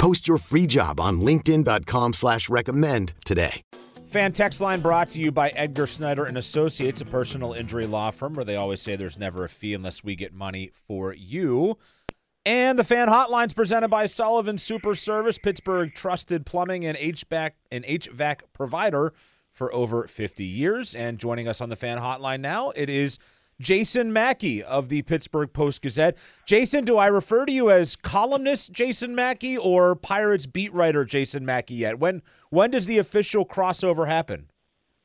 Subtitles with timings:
[0.00, 3.60] Post your free job on LinkedIn.com slash recommend today.
[4.08, 8.10] Fan text line brought to you by Edgar Snyder and Associates, a personal injury law
[8.10, 11.76] firm where they always say there's never a fee unless we get money for you.
[12.46, 17.84] And the fan hotlines presented by Sullivan Super Service, Pittsburgh trusted plumbing and HVAC and
[17.84, 19.12] HVAC provider
[19.52, 20.94] for over 50 years.
[20.94, 23.18] And joining us on the fan hotline now, it is
[23.60, 26.16] Jason Mackey of the Pittsburgh Post Gazette.
[26.46, 31.44] Jason, do I refer to you as columnist Jason Mackey or Pirates beat writer Jason
[31.44, 31.98] Mackey yet?
[31.98, 34.50] When when does the official crossover happen?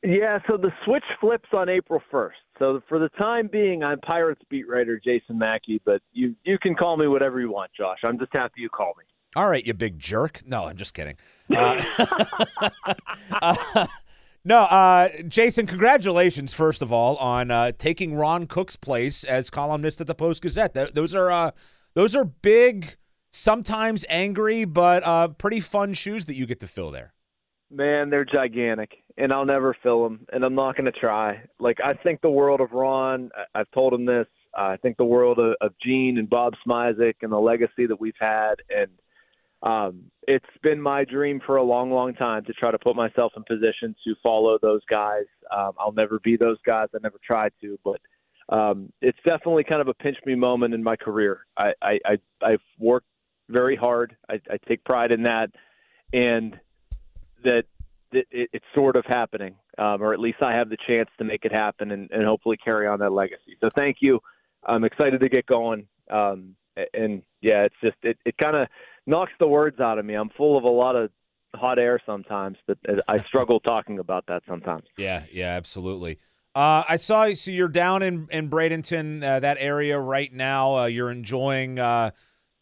[0.03, 2.31] Yeah, so the switch flips on April 1st.
[2.59, 6.75] So for the time being, I'm Pirates beat writer Jason Mackey, but you you can
[6.75, 7.99] call me whatever you want, Josh.
[8.03, 9.03] I'm just happy you call me.
[9.35, 10.41] All right, you big jerk.
[10.45, 11.17] No, I'm just kidding.
[11.53, 11.83] Uh,
[13.41, 13.87] uh,
[14.45, 19.99] no, uh, Jason, congratulations, first of all, on uh, taking Ron Cook's place as columnist
[19.99, 20.75] at the Post Gazette.
[20.75, 21.51] Th- those are uh,
[21.95, 22.95] those are big,
[23.31, 27.13] sometimes angry, but uh, pretty fun shoes that you get to fill there.
[27.71, 31.41] Man, they're gigantic, and I'll never fill them, and I'm not going to try.
[31.59, 33.31] Like I think the world of Ron.
[33.55, 34.27] I've told him this.
[34.55, 38.13] I think the world of, of Gene and Bob Smizik and the legacy that we've
[38.19, 38.91] had, and
[39.65, 43.33] um, it's been my dream for a long, long time to try to put myself
[43.35, 45.25] in position to follow those guys.
[45.55, 46.87] Um, I'll never be those guys.
[46.93, 47.99] I never tried to, but
[48.55, 51.39] um, it's definitely kind of a pinch me moment in my career.
[51.57, 53.07] I, I, I I've worked
[53.49, 54.15] very hard.
[54.29, 55.49] I, I take pride in that,
[56.13, 56.59] and
[57.43, 57.63] that
[58.11, 61.23] it, it, it's sort of happening, um, or at least I have the chance to
[61.23, 63.57] make it happen and, and hopefully carry on that legacy.
[63.63, 64.19] So thank you.
[64.63, 65.87] I'm excited to get going.
[66.09, 66.55] Um,
[66.94, 68.68] and yeah, it's just it, it kind of
[69.08, 70.16] knocks the words out of me.
[70.16, 71.09] I'm full of a lot of
[71.56, 72.78] hot air sometimes, but
[73.08, 74.86] I struggle talking about that sometimes.
[74.97, 76.19] Yeah, yeah, absolutely.
[76.53, 80.78] Uh, I saw so you're down in in Bradenton, uh, that area right now.
[80.78, 82.12] Uh, you're enjoying uh,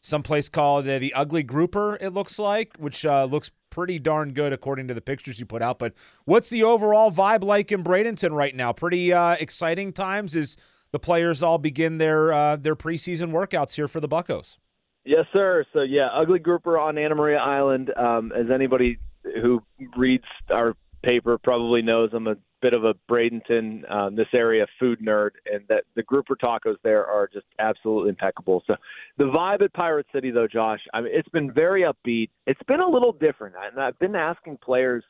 [0.02, 1.98] some place called uh, the Ugly Grouper.
[2.02, 5.62] It looks like, which uh, looks pretty darn good according to the pictures you put
[5.62, 5.78] out.
[5.78, 5.94] But
[6.26, 8.74] what's the overall vibe like in Bradenton right now?
[8.74, 10.58] Pretty exciting times as
[10.94, 14.58] the players all begin their their preseason workouts here for the Buckos.
[15.04, 15.66] Yes, sir.
[15.74, 17.92] So yeah, ugly grouper on Anna Maria Island.
[17.98, 19.00] Um, as anybody
[19.42, 19.62] who
[19.98, 25.00] reads our paper probably knows, I'm a bit of a Bradenton, um, this area food
[25.02, 28.64] nerd, and that the grouper tacos there are just absolutely impeccable.
[28.66, 28.76] So
[29.18, 32.30] the vibe at Pirate City, though, Josh, I mean, it's been very upbeat.
[32.48, 35.04] It's been a little different, and I've been asking players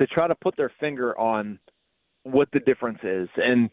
[0.00, 1.60] to try to put their finger on
[2.24, 3.72] what the difference is, and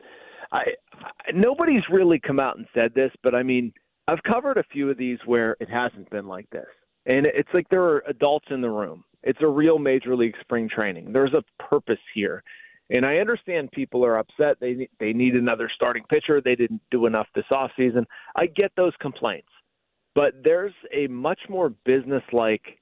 [0.52, 0.62] I,
[0.94, 3.74] I nobody's really come out and said this, but I mean
[4.08, 6.68] I've covered a few of these where it hasn't been like this.
[7.06, 9.04] And it's like there are adults in the room.
[9.24, 11.12] It's a real major league spring training.
[11.12, 12.44] There's a purpose here.
[12.90, 14.58] And I understand people are upset.
[14.62, 16.42] They they need another starting pitcher.
[16.42, 18.06] They didn't do enough this offseason.
[18.36, 19.50] I get those complaints.
[20.16, 22.80] But there's a much more business-like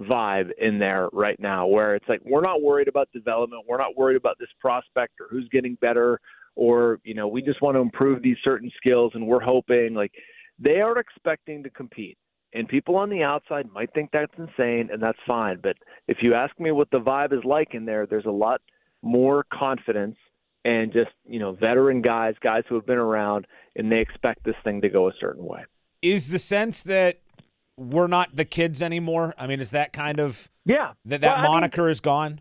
[0.00, 3.64] vibe in there right now where it's like we're not worried about development.
[3.68, 6.18] We're not worried about this prospect or who's getting better
[6.54, 10.12] or, you know, we just want to improve these certain skills and we're hoping like
[10.58, 12.18] they are expecting to compete.
[12.54, 15.58] And people on the outside might think that's insane, and that's fine.
[15.62, 15.76] But
[16.06, 18.60] if you ask me what the vibe is like in there, there's a lot
[19.02, 20.16] more confidence
[20.64, 24.54] and just, you know, veteran guys, guys who have been around, and they expect this
[24.64, 25.64] thing to go a certain way.
[26.02, 27.20] Is the sense that
[27.78, 29.34] we're not the kids anymore?
[29.38, 32.40] I mean, is that kind of yeah that that well, moniker I mean, is gone?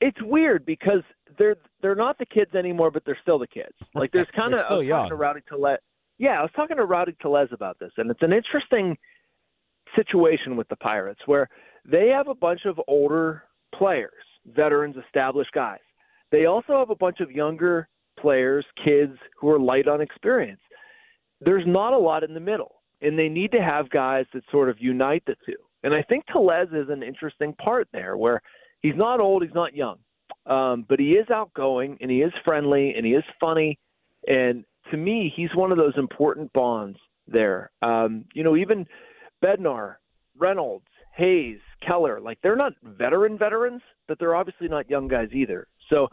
[0.00, 1.02] It's weird because
[1.42, 3.74] they're they're not the kids anymore, but they're still the kids.
[3.94, 5.10] Like there's kind of still young.
[5.10, 5.78] Rowdy Tellez
[6.22, 8.96] yeah, I was talking to Rowdy Tellez about this, and it's an interesting
[9.96, 11.48] situation with the Pirates where
[11.84, 13.42] they have a bunch of older
[13.76, 14.12] players,
[14.46, 15.80] veterans, established guys.
[16.30, 17.88] They also have a bunch of younger
[18.20, 20.60] players, kids who are light on experience.
[21.40, 24.68] There's not a lot in the middle, and they need to have guys that sort
[24.68, 25.56] of unite the two.
[25.82, 28.40] And I think Tellez is an interesting part there where
[28.80, 29.96] he's not old, he's not young.
[30.46, 33.78] Um, but he is outgoing and he is friendly and he is funny.
[34.26, 36.98] And to me, he's one of those important bonds
[37.28, 37.70] there.
[37.82, 38.86] Um, you know, even
[39.42, 39.96] Bednar,
[40.36, 40.86] Reynolds,
[41.16, 45.66] Hayes, Keller, like they're not veteran veterans, but they're obviously not young guys either.
[45.90, 46.08] So,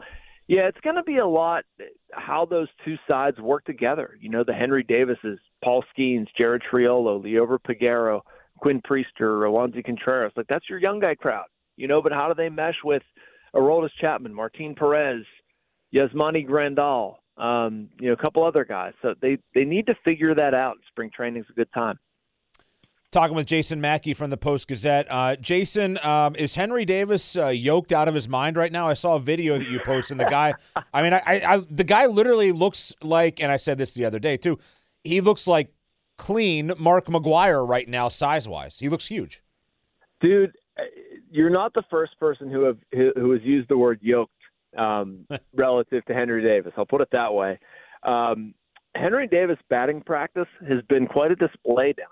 [0.46, 1.64] yeah, it's going to be a lot
[2.12, 4.18] how those two sides work together.
[4.20, 8.22] You know, the Henry Davises, Paul Skenes, Jared Triolo, Liover Peguero,
[8.58, 10.32] Quinn Priester, Roansy Contreras.
[10.36, 11.46] Like that's your young guy crowd,
[11.76, 12.02] you know.
[12.02, 13.02] But how do they mesh with
[13.54, 15.24] Aroldis Chapman, Martin Perez,
[15.94, 18.92] Yasmani Grandal, um, you know, a couple other guys.
[19.02, 20.76] So they they need to figure that out.
[20.88, 21.98] Spring training is a good time.
[23.12, 25.08] Talking with Jason Mackey from the Post Gazette.
[25.10, 28.86] Uh, Jason, um, is Henry Davis uh, yoked out of his mind right now?
[28.86, 30.12] I saw a video that you posted.
[30.12, 30.54] And the guy,
[30.94, 34.20] I mean, I, I, the guy literally looks like, and I said this the other
[34.20, 34.60] day too.
[35.02, 35.72] He looks like
[36.18, 38.78] clean Mark McGwire right now, size wise.
[38.78, 39.42] He looks huge.
[40.20, 40.52] Dude,
[41.30, 44.32] you're not the first person who have who has used the word yoked
[44.76, 46.72] um, relative to Henry Davis.
[46.76, 47.58] I'll put it that way.
[48.02, 48.54] Um,
[48.96, 52.08] Henry Davis batting practice has been quite a display down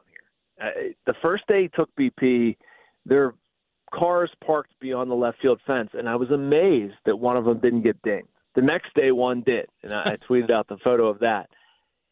[0.60, 0.70] uh,
[1.06, 2.56] the first day he took BP,
[3.06, 3.34] there
[3.94, 7.58] cars parked beyond the left field fence, and I was amazed that one of them
[7.60, 8.28] didn't get dinged.
[8.54, 11.48] The next day, one did, and I, I tweeted out the photo of that.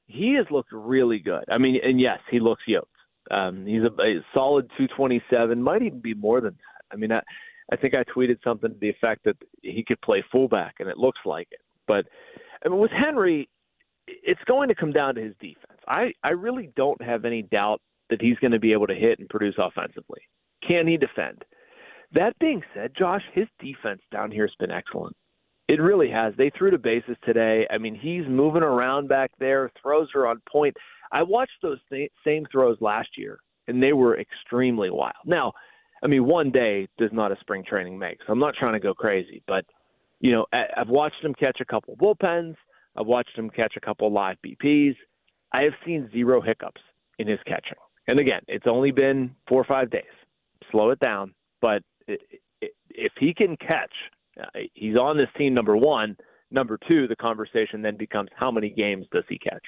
[0.07, 1.45] He has looked really good.
[1.51, 2.91] I mean, and yes, he looks yoked.
[3.31, 6.76] Um, he's a, a solid 227, might even be more than that.
[6.93, 7.21] I mean, I,
[7.73, 10.99] I think I tweeted something to the effect that he could play fullback, and it
[10.99, 11.61] looks like it.
[11.87, 12.07] But
[12.65, 13.49] I mean, with Henry,
[14.07, 15.81] it's going to come down to his defense.
[15.89, 17.81] I I really don't have any doubt
[18.11, 20.21] that he's going to be able to hit and produce offensively.
[20.67, 21.45] Can he defend?
[22.13, 25.17] That being said, Josh, his defense down here has been excellent.
[25.69, 26.33] It really has.
[26.39, 27.67] They threw to bases today.
[27.71, 29.71] I mean, he's moving around back there.
[29.83, 30.77] Throws are on point.
[31.11, 35.15] I watched those th- same throws last year, and they were extremely wild.
[35.25, 35.53] Now,
[36.03, 38.19] I mean, one day does not a spring training make.
[38.27, 39.65] So I'm not trying to go crazy, but
[40.21, 42.57] you know, I've watched him catch a couple bullpens.
[42.97, 44.97] I've watched him catch a couple live BPs.
[45.53, 46.81] I have seen zero hiccups
[47.19, 47.77] in his catching.
[48.09, 50.03] And again, it's only been four or five days.
[50.71, 51.35] Slow it down.
[51.61, 53.93] But if he can catch,
[54.41, 56.17] uh, he's on this team, number one.
[56.51, 59.65] Number two, the conversation then becomes how many games does he catch?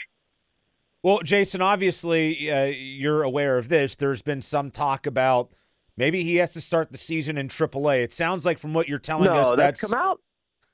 [1.03, 3.97] Well, Jason, obviously uh, you're aware of this.
[3.97, 5.51] There's been some talk about
[5.99, 8.03] maybe he has to start the season in AAA.
[8.03, 10.21] It sounds like from what you're telling no, us that's, that's come out.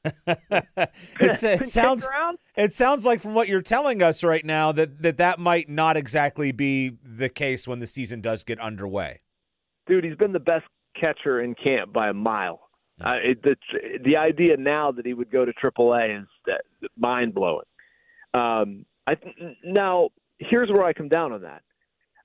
[1.21, 2.07] it sounds
[2.57, 5.97] it sounds like from what you're telling us right now that, that that might not
[5.97, 9.23] exactly be the case when the season does get underway.
[9.87, 10.67] Dude, he's been the best
[11.01, 12.61] catcher in camp by a mile.
[13.03, 13.57] Uh, it, the
[14.05, 16.29] the idea now that he would go to AAA is
[16.97, 17.65] mind blowing.
[18.35, 19.17] Um, I
[19.65, 21.63] now here's where I come down on that.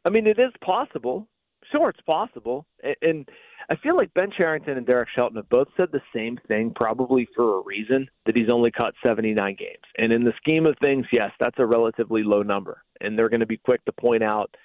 [0.06, 1.28] I mean, it is possible.
[1.72, 2.66] Sure, it's possible,
[3.02, 3.28] and,
[3.72, 7.28] I feel like Ben Cherington and Derek Shelton have both said the same thing, probably
[7.36, 9.84] for a reason, that he's only caught 79 games.
[10.00, 12.82] And in the scheme of things, yes, that's a relatively low number.
[13.00, 14.56] And they're going to be quick to point out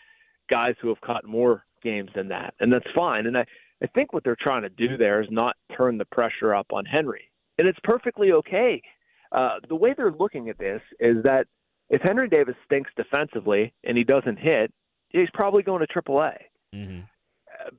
[0.48, 2.54] guys who have caught more games than that.
[2.60, 3.26] And that's fine.
[3.26, 3.44] And I,
[3.82, 6.86] I think what they're trying to do there is not turn the pressure up on
[6.86, 7.30] Henry.
[7.58, 8.80] And it's perfectly okay.
[9.32, 11.46] Uh, the way they're looking at this is that
[11.90, 14.72] if Henry Davis stinks defensively and he doesn't hit,
[15.10, 16.36] he's probably going to AAA.
[16.74, 17.00] Mm-hmm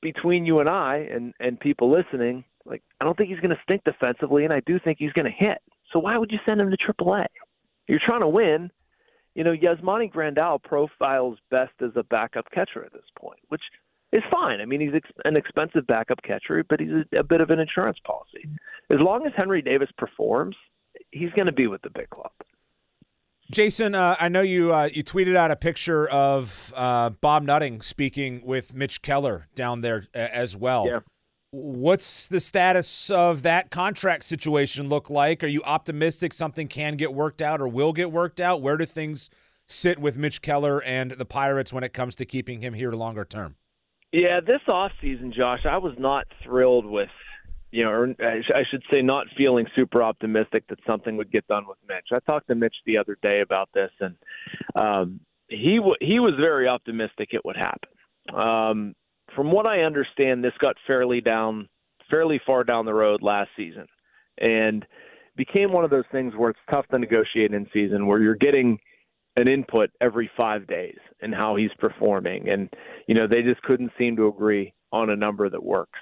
[0.02, 3.62] between you and I and and people listening, like I don't think he's going to
[3.64, 5.60] stink defensively, and I do think he's going to hit.
[5.92, 7.26] So why would you send him to AAA?
[7.88, 8.72] You're trying to win.
[9.36, 13.62] You know, Yasmani Grandal profiles best as a backup catcher at this point, which
[14.14, 14.62] is fine.
[14.62, 17.60] I mean, he's ex- an expensive backup catcher, but he's a, a bit of an
[17.60, 18.48] insurance policy.
[18.90, 20.56] As long as Henry Davis performs,
[21.12, 22.32] he's going to be with the big club.
[23.56, 27.82] Jason, uh, I know you uh, you tweeted out a picture of uh, Bob Nutting
[27.82, 30.86] speaking with Mitch Keller down there uh, as well.
[30.86, 31.00] Yeah.
[31.52, 35.42] What's the status of that contract situation look like?
[35.42, 38.62] Are you optimistic something can get worked out or will get worked out?
[38.62, 39.30] Where do things
[39.68, 43.24] sit with Mitch Keller and the Pirates when it comes to keeping him here longer
[43.24, 43.56] term?
[44.12, 47.08] Yeah, this off season, Josh, I was not thrilled with
[47.72, 51.66] you know, or I should say, not feeling super optimistic that something would get done
[51.68, 52.08] with Mitch.
[52.12, 54.16] I talked to Mitch the other day about this, and
[54.76, 55.20] um,
[55.50, 57.90] he w- he was very optimistic it would happen.
[58.34, 58.96] Um,
[59.36, 61.68] from what I understand, this got fairly down,
[62.10, 63.88] fairly far down the road last season,
[64.40, 64.86] and
[65.36, 68.80] became one of those things where it's tough to negotiate in season, where you're getting
[69.36, 72.70] an input every five days and how he's performing, and
[73.08, 76.00] you know they just couldn't seem to agree on a number that works.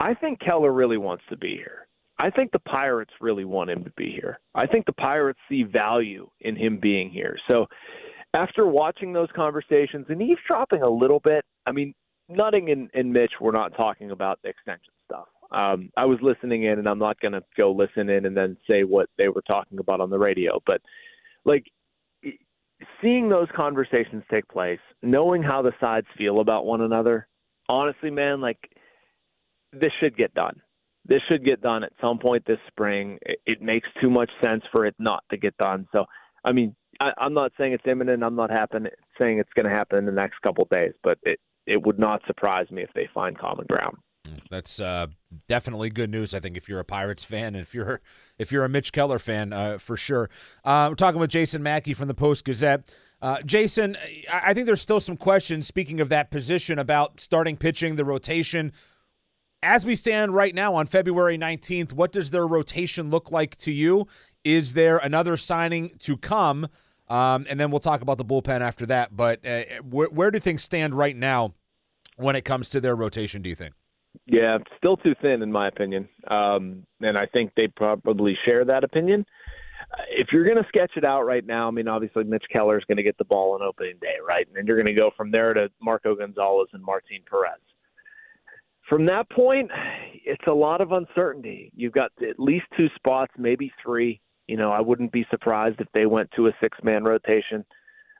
[0.00, 1.86] I think Keller really wants to be here.
[2.18, 4.40] I think the Pirates really want him to be here.
[4.54, 7.36] I think the Pirates see value in him being here.
[7.46, 7.66] So
[8.34, 11.94] after watching those conversations and eavesdropping a little bit, I mean,
[12.28, 15.28] Nutting and, and Mitch were not talking about the extension stuff.
[15.52, 18.56] Um, I was listening in, and I'm not going to go listen in and then
[18.68, 20.60] say what they were talking about on the radio.
[20.66, 20.80] But
[21.44, 21.66] like
[23.00, 27.28] seeing those conversations take place, knowing how the sides feel about one another,
[27.68, 28.58] honestly, man, like
[29.80, 30.60] this should get done.
[31.04, 33.18] This should get done at some point this spring.
[33.22, 35.86] It, it makes too much sense for it not to get done.
[35.92, 36.04] So,
[36.44, 38.22] I mean, I, I'm not saying it's imminent.
[38.22, 38.50] I'm not
[39.18, 41.98] saying it's going to happen in the next couple of days, but it it would
[41.98, 43.96] not surprise me if they find common ground.
[44.50, 45.08] That's uh,
[45.48, 46.34] definitely good news.
[46.34, 48.00] I think if you're a Pirates fan, and if you're
[48.38, 50.30] if you're a Mitch Keller fan, uh, for sure.
[50.64, 52.94] Uh, we're talking with Jason Mackey from the Post Gazette.
[53.22, 53.96] Uh, Jason,
[54.30, 55.66] I think there's still some questions.
[55.66, 58.72] Speaking of that position about starting pitching, the rotation.
[59.62, 63.72] As we stand right now on February 19th, what does their rotation look like to
[63.72, 64.06] you?
[64.44, 66.68] Is there another signing to come?
[67.08, 69.16] Um, and then we'll talk about the bullpen after that.
[69.16, 71.54] But uh, where, where do things stand right now
[72.16, 73.42] when it comes to their rotation?
[73.42, 73.74] Do you think?
[74.26, 78.82] Yeah, still too thin in my opinion, um, and I think they probably share that
[78.82, 79.26] opinion.
[79.92, 82.78] Uh, if you're going to sketch it out right now, I mean, obviously Mitch Keller
[82.78, 84.46] is going to get the ball on opening day, right?
[84.46, 87.60] And then you're going to go from there to Marco Gonzalez and Martin Perez.
[88.88, 89.70] From that point,
[90.24, 91.72] it's a lot of uncertainty.
[91.74, 94.20] You've got at least two spots, maybe three.
[94.46, 97.64] You know, I wouldn't be surprised if they went to a six man rotation.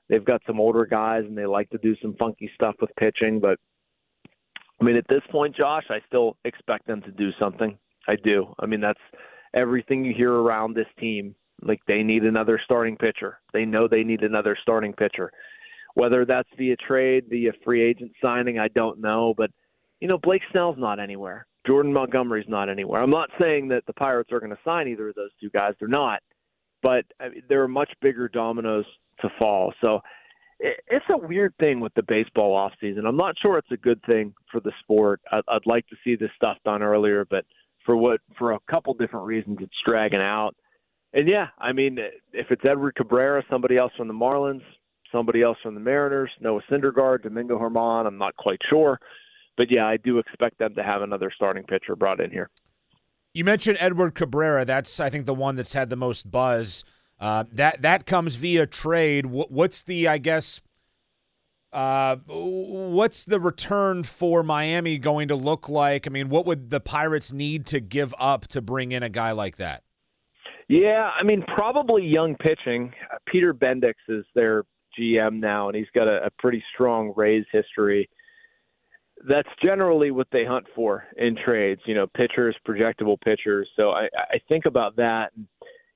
[0.08, 3.40] They've got some older guys and they like to do some funky stuff with pitching,
[3.40, 3.58] but
[4.80, 7.78] I mean, at this point, Josh, I still expect them to do something.
[8.08, 8.54] I do.
[8.58, 9.00] I mean, that's
[9.54, 11.34] everything you hear around this team.
[11.62, 13.40] Like they need another starting pitcher.
[13.52, 15.32] They know they need another starting pitcher.
[15.94, 19.32] Whether that's via trade, via free agent signing, I don't know.
[19.34, 19.50] But
[20.00, 21.46] you know, Blake Snell's not anywhere.
[21.66, 23.02] Jordan Montgomery's not anywhere.
[23.02, 25.74] I'm not saying that the Pirates are going to sign either of those two guys.
[25.78, 26.20] They're not.
[26.82, 28.84] But I mean, there are much bigger dominoes
[29.20, 29.72] to fall.
[29.80, 30.00] So
[30.60, 33.06] it's a weird thing with the baseball off season.
[33.06, 35.20] I'm not sure it's a good thing for the sport.
[35.32, 37.44] I'd, I'd like to see this stuff done earlier, but
[37.84, 40.54] for what for a couple different reasons, it's dragging out.
[41.12, 41.98] And yeah, I mean,
[42.32, 44.62] if it's Edward Cabrera, somebody else from the Marlins,
[45.12, 48.98] somebody else from the Mariners, Noah Syndergaard, Domingo Germán, I'm not quite sure,
[49.56, 52.50] but yeah, I do expect them to have another starting pitcher brought in here.
[53.34, 54.64] You mentioned Edward Cabrera.
[54.64, 56.84] That's I think the one that's had the most buzz.
[57.18, 59.26] Uh, that that comes via trade.
[59.26, 60.60] what's the I guess?
[61.72, 66.06] Uh, what's the return for Miami going to look like?
[66.06, 69.32] I mean, what would the Pirates need to give up to bring in a guy
[69.32, 69.82] like that?
[70.68, 72.92] Yeah, I mean, probably young pitching.
[73.26, 74.64] Peter Bendix is their
[74.98, 78.08] GM now, and he's got a, a pretty strong Rays history.
[79.28, 81.80] That's generally what they hunt for in trades.
[81.86, 83.68] You know, pitchers, projectable pitchers.
[83.76, 85.32] So I, I think about that.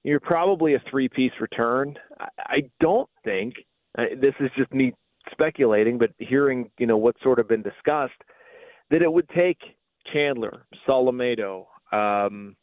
[0.02, 1.96] You're probably a three piece return.
[2.18, 3.54] I, I don't think
[3.96, 4.94] this is just me
[5.30, 8.12] speculating, but hearing you know what's sort of been discussed
[8.90, 9.58] that it would take
[10.12, 12.56] Chandler, Solometo, um,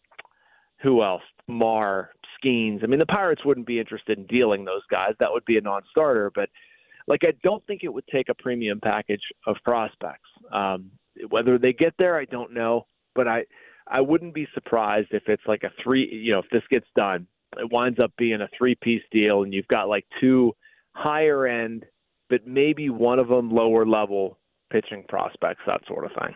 [0.81, 1.23] who else?
[1.47, 2.83] Mar, Skenes.
[2.83, 5.13] I mean, the Pirates wouldn't be interested in dealing those guys.
[5.19, 6.31] That would be a non-starter.
[6.35, 6.49] But
[7.07, 10.29] like, I don't think it would take a premium package of prospects.
[10.51, 10.91] Um,
[11.29, 12.85] whether they get there, I don't know.
[13.15, 13.45] But I,
[13.87, 17.27] I wouldn't be surprised if it's like a three, you know, if this gets done,
[17.57, 20.53] it winds up being a three piece deal and you've got like two
[20.91, 21.85] higher end,
[22.29, 24.37] but maybe one of them lower level
[24.71, 26.35] pitching prospects, that sort of thing.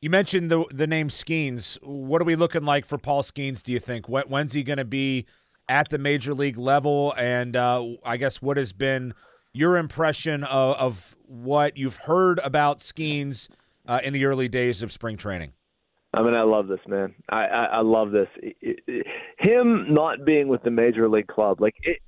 [0.00, 1.78] You mentioned the the name Skenes.
[1.82, 3.62] What are we looking like for Paul Skenes?
[3.62, 5.26] Do you think when, when's he going to be
[5.68, 7.14] at the major league level?
[7.16, 9.14] And uh, I guess what has been
[9.56, 13.48] your impression of, of what you've heard about Skenes
[13.86, 15.52] uh, in the early days of spring training?
[16.12, 17.14] I mean, I love this man.
[17.28, 18.28] I I, I love this.
[18.36, 19.06] It, it,
[19.38, 21.98] him not being with the major league club, like it,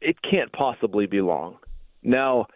[0.00, 1.58] it can't possibly be long.
[2.02, 2.46] Now,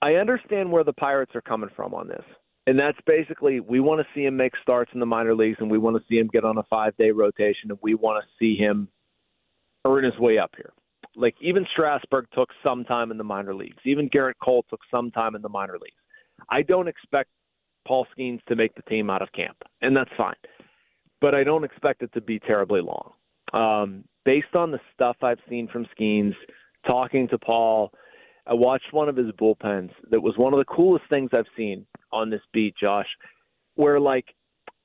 [0.00, 2.24] I understand where the Pirates are coming from on this,
[2.66, 5.70] and that's basically we want to see him make starts in the minor leagues, and
[5.70, 8.28] we want to see him get on a five day rotation, and we want to
[8.38, 8.88] see him
[9.86, 10.72] earn his way up here.
[11.16, 13.78] Like even Strasburg took some time in the minor leagues.
[13.84, 16.00] Even Gerrit Cole took some time in the minor leagues.
[16.50, 17.30] I don't expect
[17.86, 20.34] Paul Skenes to make the team out of camp, and that's fine.
[21.20, 23.12] But I don't expect it to be terribly long.
[23.52, 26.34] Um, based on the stuff I've seen from Skenes,
[26.86, 27.92] talking to Paul,
[28.46, 31.86] I watched one of his bullpens that was one of the coolest things I've seen
[32.12, 33.06] on this beat, Josh,
[33.76, 34.26] where like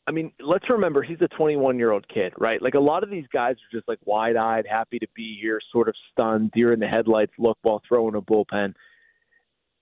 [0.10, 2.62] I mean, let's remember he's a 21 year old kid, right?
[2.62, 5.62] Like a lot of these guys are just like wide eyed, happy to be here,
[5.72, 8.74] sort of stunned, deer in the headlights look while throwing a bullpen.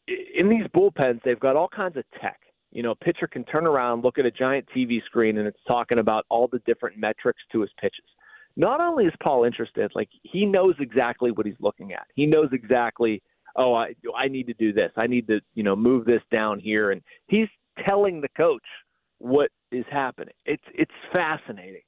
[0.08, 2.40] In these bullpens, they've got all kinds of tech
[2.72, 5.60] you know, a pitcher can turn around, look at a giant TV screen, and it's
[5.68, 8.06] talking about all the different metrics to his pitches.
[8.56, 12.06] Not only is Paul interested, like he knows exactly what he's looking at.
[12.16, 13.22] He knows exactly,
[13.56, 14.92] oh, I I need to do this.
[14.98, 17.48] I need to, you know, move this down here, and he's
[17.86, 18.64] telling the coach
[19.20, 20.34] what is happening.
[20.46, 21.82] It's it's fascinating.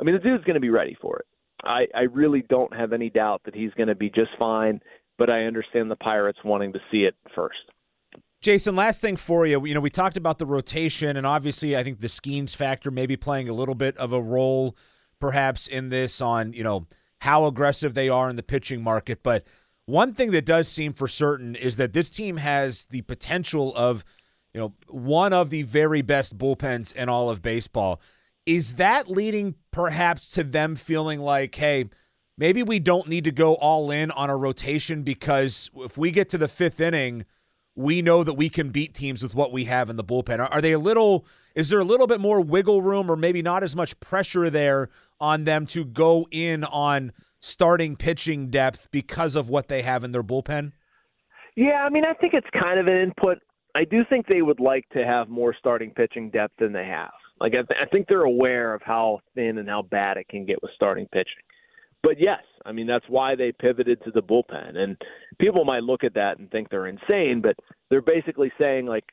[0.00, 1.26] I mean, the dude's going to be ready for it.
[1.62, 4.80] I I really don't have any doubt that he's going to be just fine.
[5.18, 7.58] But I understand the Pirates wanting to see it first.
[8.40, 9.64] Jason, last thing for you.
[9.64, 13.16] You know, we talked about the rotation, and obviously, I think the Skenes factor maybe
[13.16, 14.76] playing a little bit of a role,
[15.20, 16.86] perhaps in this on you know
[17.20, 19.22] how aggressive they are in the pitching market.
[19.22, 19.46] But
[19.86, 24.04] one thing that does seem for certain is that this team has the potential of,
[24.54, 28.00] you know, one of the very best bullpens in all of baseball.
[28.44, 31.88] Is that leading perhaps to them feeling like, hey,
[32.36, 36.28] maybe we don't need to go all in on a rotation because if we get
[36.30, 37.24] to the fifth inning,
[37.74, 40.40] we know that we can beat teams with what we have in the bullpen.
[40.40, 41.24] Are, are they a little?
[41.54, 44.90] Is there a little bit more wiggle room, or maybe not as much pressure there
[45.20, 50.12] on them to go in on starting pitching depth because of what they have in
[50.12, 50.72] their bullpen?
[51.56, 53.38] Yeah, I mean, I think it's kind of an input.
[53.74, 57.12] I do think they would like to have more starting pitching depth than they have.
[57.40, 60.44] Like, I, th- I think they're aware of how thin and how bad it can
[60.44, 61.42] get with starting pitching.
[62.02, 64.76] But yes, I mean that's why they pivoted to the bullpen.
[64.76, 64.96] And
[65.40, 67.56] people might look at that and think they're insane, but
[67.90, 69.04] they're basically saying like,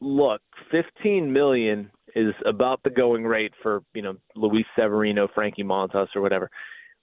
[0.00, 6.08] look, 15 million is about the going rate for you know Luis Severino, Frankie Montas,
[6.14, 6.48] or whatever.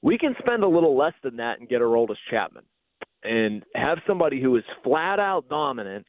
[0.01, 2.63] We can spend a little less than that and get Aroldis Chapman,
[3.23, 6.05] and have somebody who is flat out dominant,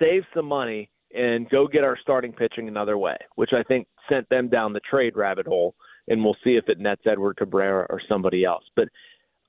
[0.00, 4.28] save some money, and go get our starting pitching another way, which I think sent
[4.28, 5.74] them down the trade rabbit hole.
[6.06, 8.64] And we'll see if it nets Edward Cabrera or somebody else.
[8.76, 8.88] But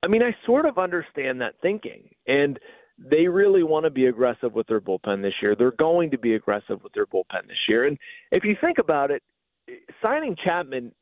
[0.02, 2.58] I mean, I sort of understand that thinking, and
[2.98, 5.54] they really want to be aggressive with their bullpen this year.
[5.54, 7.86] They're going to be aggressive with their bullpen this year.
[7.86, 7.98] And
[8.30, 9.22] if you think about it,
[10.02, 10.92] signing Chapman,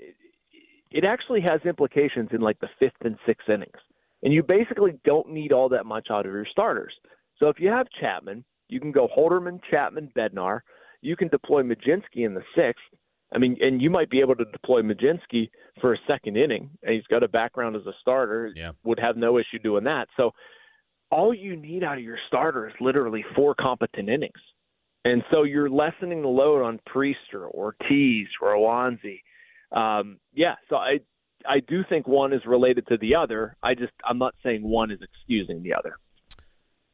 [0.90, 3.78] it actually has implications in like the fifth and sixth innings.
[4.23, 6.93] And you basically don't need all that much out of your starters.
[7.38, 10.60] So if you have Chapman, you can go Holderman, Chapman, Bednar.
[11.00, 12.82] You can deploy Mlodzinski in the sixth.
[13.32, 16.94] I mean, and you might be able to deploy Mlodzinski for a second inning, and
[16.94, 18.52] he's got a background as a starter.
[18.54, 18.72] Yeah.
[18.84, 20.08] Would have no issue doing that.
[20.16, 20.32] So
[21.10, 24.40] all you need out of your starter is literally four competent innings.
[25.04, 29.21] And so you're lessening the load on Priester or Ortiz or Alonzi.
[29.73, 30.99] Um, yeah, so I
[31.47, 33.56] I do think one is related to the other.
[33.62, 35.97] I just I'm not saying one is excusing the other.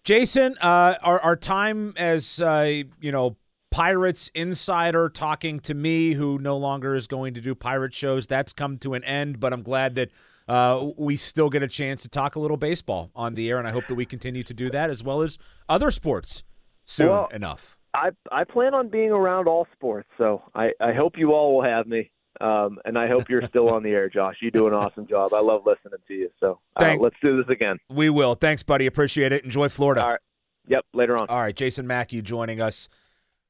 [0.05, 3.37] Jason, uh, our our time as uh, you know
[3.71, 8.53] Pirates insider talking to me, who no longer is going to do pirate shows, that's
[8.53, 9.41] come to an end.
[9.41, 10.11] But I'm glad that
[10.47, 13.67] uh, we still get a chance to talk a little baseball on the air, and
[13.67, 15.39] I hope that we continue to do that as well as
[15.71, 16.43] other sports
[16.85, 17.79] soon Well, enough.
[17.95, 21.65] I I plan on being around all sports, so I I hope you all will
[21.65, 22.11] have me.
[22.41, 24.37] Um, and I hope you're still on the air, Josh.
[24.41, 25.33] You do an awesome job.
[25.33, 26.31] I love listening to you.
[26.41, 27.79] So uh, let's do this again.
[27.89, 28.35] We will.
[28.35, 28.87] Thanks, buddy.
[28.87, 29.45] Appreciate it.
[29.45, 30.03] Enjoy Florida.
[30.03, 30.21] All right.
[30.67, 30.85] Yep.
[30.95, 31.27] Later on.
[31.29, 32.89] All right, Jason Mackey joining us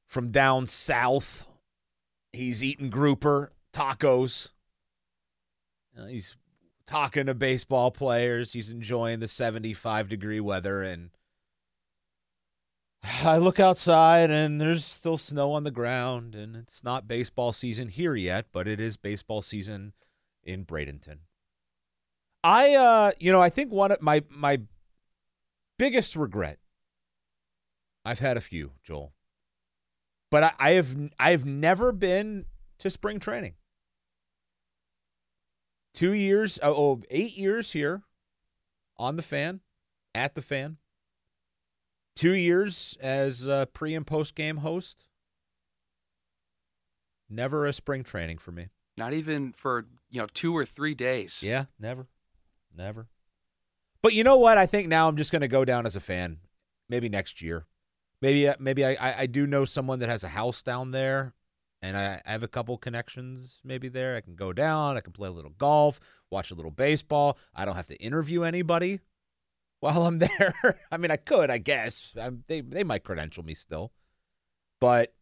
[0.05, 1.47] from down south.
[2.33, 4.51] He's eating grouper tacos.
[5.97, 6.35] Uh, he's
[6.85, 8.53] talking to baseball players.
[8.53, 11.09] He's enjoying the 75 degree weather and
[13.23, 17.89] I look outside and there's still snow on the ground and it's not baseball season
[17.89, 19.93] here yet, but it is baseball season
[20.43, 21.19] in Bradenton.
[22.43, 24.61] I uh you know, I think one of my my
[25.77, 26.59] biggest regret
[28.03, 29.13] I've had a few, Joel.
[30.29, 32.45] But I, I have I have never been
[32.79, 33.55] to spring training.
[35.93, 38.03] Two years, oh, oh, eight years here
[38.97, 39.61] on the fan,
[40.13, 40.77] at the fan.
[42.15, 45.07] Two years as a pre and post game host.
[47.29, 48.69] Never a spring training for me.
[48.95, 51.43] Not even for you know two or three days.
[51.43, 52.07] Yeah, never,
[52.75, 53.07] never.
[54.01, 54.57] But you know what?
[54.57, 56.37] I think now I'm just going to go down as a fan.
[56.87, 57.65] Maybe next year.
[58.21, 61.33] Maybe uh, maybe I, I I do know someone that has a house down there,
[61.81, 64.15] and I, I have a couple connections maybe there.
[64.15, 64.95] I can go down.
[64.95, 65.99] I can play a little golf,
[66.29, 67.37] watch a little baseball.
[67.53, 69.01] I don't have to interview anybody
[69.85, 70.79] while I'm there.
[70.91, 72.13] I mean, I could, I guess.
[72.19, 73.91] i they they might credential me still,
[74.81, 75.13] but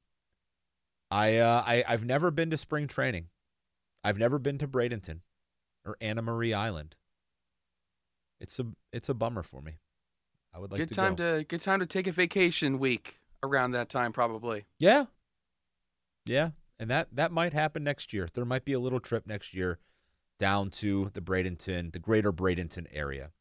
[1.11, 3.27] I uh, I I've never been to spring training.
[4.03, 5.19] I've never been to Bradenton
[5.85, 6.95] or Anna Marie Island.
[8.39, 9.73] It's a it's a bummer for me.
[10.53, 11.39] I would like good to time go.
[11.39, 14.65] to good time to take a vacation week around that time probably.
[14.79, 15.05] Yeah.
[16.25, 16.51] Yeah.
[16.79, 18.29] And that that might happen next year.
[18.33, 19.79] There might be a little trip next year
[20.39, 23.31] down to the Bradenton, the greater Bradenton area.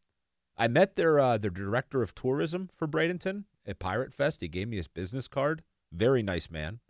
[0.57, 4.41] I met their uh, their director of tourism for Bradenton at Pirate Fest.
[4.41, 5.63] He gave me his business card.
[5.93, 6.81] Very nice man.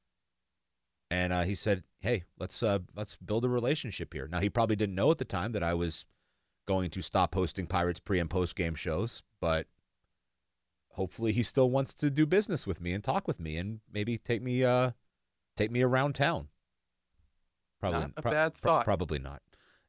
[1.11, 4.77] And uh, he said, "Hey, let's uh, let's build a relationship here." Now he probably
[4.77, 6.05] didn't know at the time that I was
[6.67, 9.67] going to stop hosting Pirates pre and post game shows, but
[10.91, 14.19] hopefully he still wants to do business with me and talk with me and maybe
[14.19, 14.91] take me uh
[15.57, 16.49] take me around town.
[17.81, 18.85] Probably Not a pro- bad pro- thought.
[18.85, 19.43] probably not.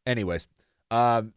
[0.06, 0.48] Anyways,
[0.92, 1.34] um,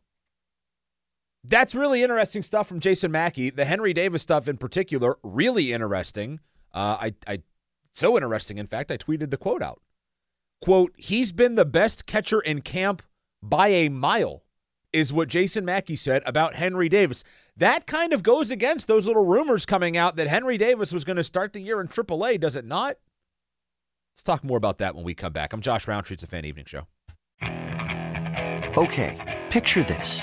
[1.48, 3.50] that's really interesting stuff from Jason Mackey.
[3.50, 6.40] The Henry Davis stuff in particular, really interesting.
[6.72, 7.42] Uh, I, I,
[7.92, 8.58] so interesting.
[8.58, 9.80] In fact, I tweeted the quote out.
[10.60, 13.02] Quote: He's been the best catcher in camp
[13.42, 14.44] by a mile,
[14.92, 17.22] is what Jason Mackey said about Henry Davis.
[17.56, 21.16] That kind of goes against those little rumors coming out that Henry Davis was going
[21.16, 22.96] to start the year in AAA, does it not?
[24.14, 25.52] Let's talk more about that when we come back.
[25.52, 26.14] I'm Josh Rowntree.
[26.14, 26.86] It's a fan evening show.
[28.78, 30.22] Okay, picture this.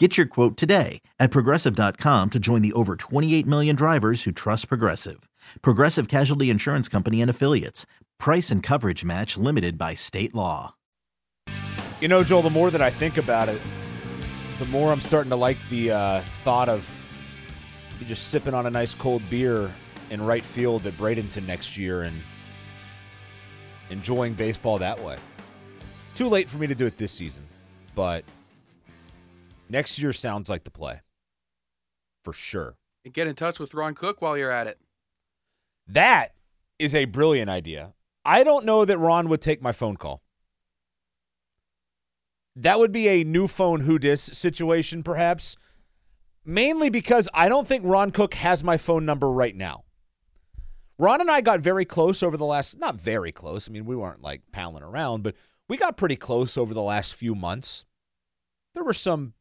[0.00, 4.66] Get your quote today at progressive.com to join the over 28 million drivers who trust
[4.66, 5.28] Progressive.
[5.60, 7.84] Progressive Casualty Insurance Company and Affiliates.
[8.18, 10.74] Price and coverage match limited by state law.
[12.00, 13.60] You know, Joel, the more that I think about it,
[14.58, 17.06] the more I'm starting to like the uh, thought of
[18.06, 19.70] just sipping on a nice cold beer
[20.08, 22.18] in right field at Bradenton next year and
[23.90, 25.18] enjoying baseball that way.
[26.14, 27.42] Too late for me to do it this season,
[27.94, 28.24] but
[29.70, 31.00] next year sounds like the play
[32.22, 32.76] for sure.
[33.04, 34.78] And get in touch with Ron Cook while you're at it.
[35.86, 36.34] That
[36.78, 37.94] is a brilliant idea.
[38.24, 40.22] I don't know that Ron would take my phone call.
[42.54, 45.56] That would be a new phone who dis situation, perhaps.
[46.44, 49.84] Mainly because I don't think Ron Cook has my phone number right now.
[50.98, 53.68] Ron and I got very close over the last, not very close.
[53.68, 55.34] I mean, we weren't like palling around, but
[55.68, 57.86] we got pretty close over the last few months.
[58.74, 59.34] There were some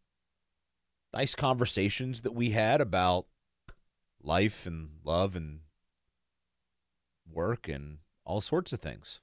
[1.13, 3.25] nice conversations that we had about
[4.21, 5.59] life and love and
[7.31, 9.21] work and all sorts of things.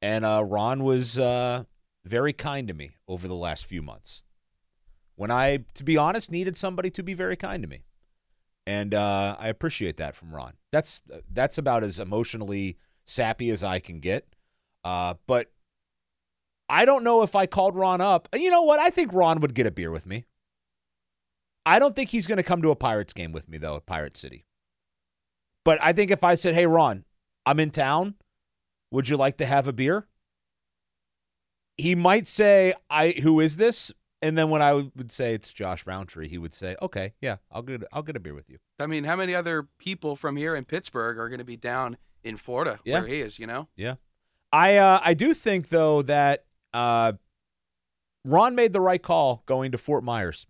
[0.00, 1.64] And uh, Ron was uh,
[2.04, 4.22] very kind to me over the last few months.
[5.16, 7.82] When I, to be honest, needed somebody to be very kind to me,
[8.66, 10.52] and uh, I appreciate that from Ron.
[10.70, 11.00] That's
[11.32, 14.36] that's about as emotionally sappy as I can get.
[14.84, 15.50] Uh, but
[16.68, 18.28] I don't know if I called Ron up.
[18.32, 18.78] You know what?
[18.78, 20.26] I think Ron would get a beer with me.
[21.68, 23.86] I don't think he's going to come to a Pirates game with me though at
[23.86, 24.44] Pirate City.
[25.64, 27.04] But I think if I said, "Hey Ron,
[27.44, 28.14] I'm in town.
[28.90, 30.08] Would you like to have a beer?"
[31.76, 35.86] He might say, "I who is this?" And then when I would say it's Josh
[35.86, 38.86] Rowntree, he would say, "Okay, yeah, I'll get I'll get a beer with you." I
[38.86, 42.36] mean, how many other people from here in Pittsburgh are going to be down in
[42.36, 43.00] Florida Yeah.
[43.00, 43.68] where he is, you know?
[43.76, 43.94] Yeah.
[44.52, 47.12] I uh, I do think though that uh,
[48.24, 50.46] Ron made the right call going to Fort Myers.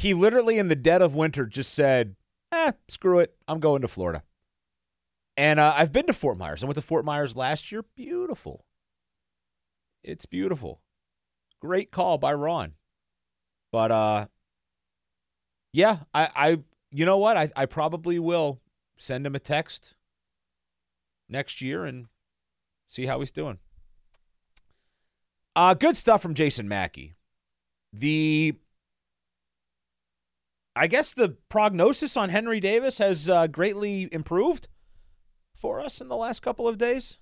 [0.00, 2.16] He literally in the dead of winter just said,
[2.50, 4.22] "Eh, screw it, I'm going to Florida."
[5.36, 6.62] And uh, I've been to Fort Myers.
[6.62, 7.84] I went to Fort Myers last year.
[7.94, 8.64] Beautiful.
[10.02, 10.80] It's beautiful.
[11.60, 12.72] Great call by Ron.
[13.70, 14.26] But uh,
[15.74, 16.58] yeah, I, I
[16.90, 17.36] you know what?
[17.36, 18.62] I, I probably will
[18.96, 19.96] send him a text
[21.28, 22.06] next year and
[22.86, 23.58] see how he's doing.
[25.54, 27.16] Uh, good stuff from Jason Mackey.
[27.92, 28.54] The
[30.80, 34.68] I guess the prognosis on Henry Davis has uh, greatly improved
[35.54, 37.18] for us in the last couple of days.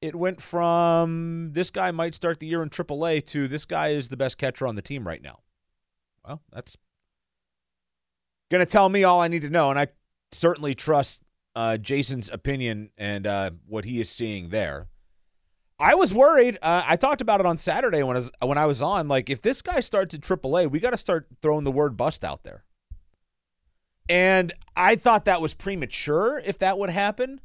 [0.00, 4.08] It went from this guy might start the year in AAA to this guy is
[4.08, 5.40] the best catcher on the team right now.
[6.26, 6.78] Well, that's
[8.50, 9.68] going to tell me all I need to know.
[9.68, 9.88] And I
[10.32, 11.20] certainly trust
[11.54, 14.86] uh, Jason's opinion and uh, what he is seeing there.
[15.78, 16.58] I was worried.
[16.62, 19.08] Uh, I talked about it on Saturday when I was when I was on.
[19.08, 22.24] Like, if this guy starts at AAA, we got to start throwing the word bust
[22.24, 22.64] out there.
[24.08, 27.40] And I thought that was premature if that would happen.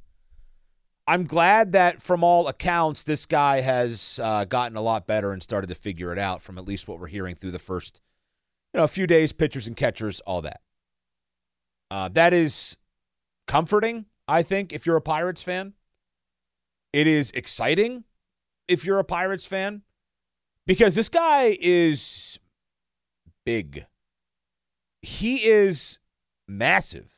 [1.08, 5.42] I'm glad that from all accounts, this guy has uh, gotten a lot better and
[5.42, 8.02] started to figure it out from at least what we're hearing through the first,
[8.74, 10.62] you know, a few days, pitchers and catchers, all that.
[11.89, 12.78] Uh, that is
[13.48, 15.74] comforting, I think, if you're a Pirates fan.
[16.94, 18.04] It is exciting
[18.70, 19.82] if you're a Pirates fan
[20.66, 22.40] because this guy is
[23.46, 23.86] big.
[25.02, 26.00] He is
[26.48, 27.18] massive.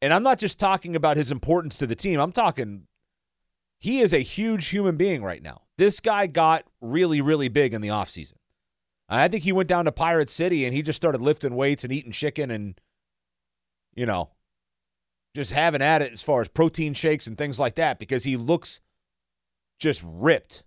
[0.00, 2.18] And I'm not just talking about his importance to the team.
[2.18, 2.86] I'm talking
[3.78, 5.62] he is a huge human being right now.
[5.76, 8.34] This guy got really, really big in the offseason.
[9.08, 11.92] I think he went down to Pirate City and he just started lifting weights and
[11.92, 12.80] eating chicken and,
[13.94, 14.30] you know,
[15.34, 18.36] just having at it as far as protein shakes and things like that because he
[18.36, 18.80] looks
[19.82, 20.62] just ripped.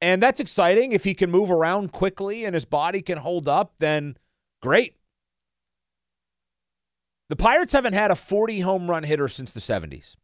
[0.00, 0.92] And that's exciting.
[0.92, 4.16] If he can move around quickly and his body can hold up, then
[4.62, 4.96] great.
[7.28, 10.16] The Pirates haven't had a 40 home run hitter since the 70s.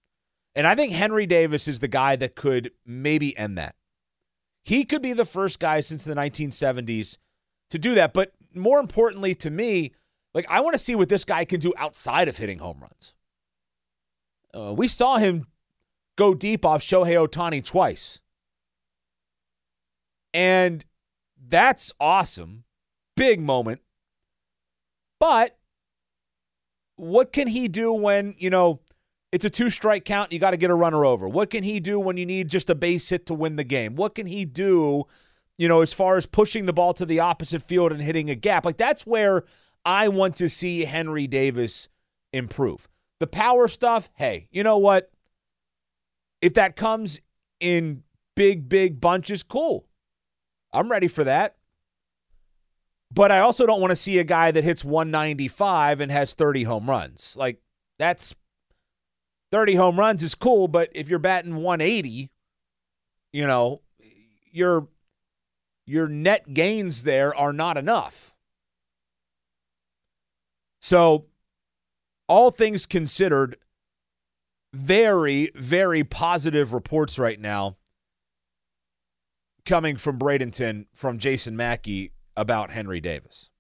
[0.54, 3.74] And I think Henry Davis is the guy that could maybe end that.
[4.64, 7.18] He could be the first guy since the 1970s
[7.70, 8.12] to do that.
[8.12, 9.92] But more importantly to me,
[10.34, 13.14] like I want to see what this guy can do outside of hitting home runs.
[14.54, 15.46] Uh, we saw him
[16.16, 18.20] go deep off Shohei Ohtani twice.
[20.34, 20.84] And
[21.48, 22.64] that's awesome.
[23.16, 23.80] Big moment.
[25.18, 25.56] But
[26.96, 28.80] what can he do when, you know,
[29.32, 31.28] it's a two strike count, you got to get a runner over?
[31.28, 33.96] What can he do when you need just a base hit to win the game?
[33.96, 35.04] What can he do,
[35.58, 38.34] you know, as far as pushing the ball to the opposite field and hitting a
[38.34, 38.64] gap?
[38.64, 39.44] Like that's where
[39.84, 41.88] I want to see Henry Davis
[42.32, 42.88] improve.
[43.20, 45.10] The power stuff, hey, you know what?
[46.40, 47.20] If that comes
[47.60, 48.02] in
[48.34, 49.86] big, big bunches, cool.
[50.72, 51.56] I'm ready for that.
[53.12, 56.64] But I also don't want to see a guy that hits 195 and has 30
[56.64, 57.34] home runs.
[57.38, 57.60] Like
[57.98, 58.34] that's
[59.52, 62.30] 30 home runs is cool, but if you're batting 180,
[63.32, 63.82] you know,
[64.50, 64.88] your
[65.86, 68.34] your net gains there are not enough.
[70.80, 71.26] So,
[72.28, 73.56] all things considered,
[74.76, 77.76] very, very positive reports right now
[79.64, 83.50] coming from Bradenton from Jason Mackey about Henry Davis.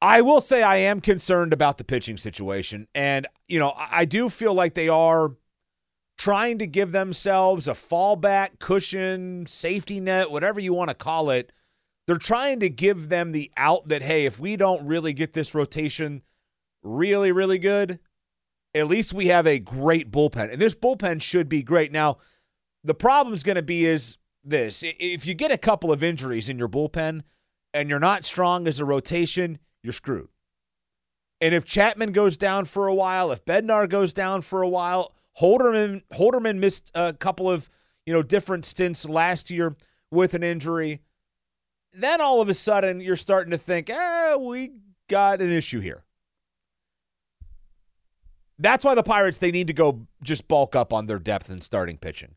[0.00, 2.88] I will say I am concerned about the pitching situation.
[2.94, 5.32] And, you know, I do feel like they are
[6.16, 11.52] trying to give themselves a fallback cushion, safety net, whatever you want to call it.
[12.06, 15.54] They're trying to give them the out that, hey, if we don't really get this
[15.54, 16.22] rotation
[16.82, 18.00] really, really good,
[18.74, 20.52] at least we have a great bullpen.
[20.52, 21.92] And this bullpen should be great.
[21.92, 22.18] Now,
[22.84, 26.48] the problem is going to be is this if you get a couple of injuries
[26.48, 27.22] in your bullpen,
[27.72, 30.28] and you're not strong as a rotation, you're screwed.
[31.40, 35.14] And if Chapman goes down for a while, if Bednar goes down for a while,
[35.40, 37.70] Holderman Holderman missed a couple of
[38.06, 39.76] you know different stints last year
[40.10, 41.00] with an injury.
[41.92, 44.72] Then all of a sudden you're starting to think, eh, we
[45.08, 46.04] got an issue here.
[48.60, 51.62] That's why the Pirates they need to go just bulk up on their depth and
[51.62, 52.34] starting pitching.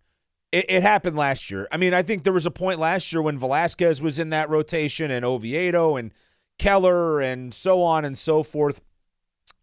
[0.54, 1.68] It, it, happened last year.
[1.72, 4.50] I mean, I think there was a point last year when Velasquez was in that
[4.50, 6.14] rotation and Oviedo and
[6.60, 8.80] Keller and so on and so forth,